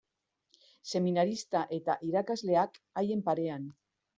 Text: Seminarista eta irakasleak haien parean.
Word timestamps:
Seminarista 0.91 1.61
eta 1.79 1.99
irakasleak 2.09 2.81
haien 3.03 3.23
parean. 3.29 3.71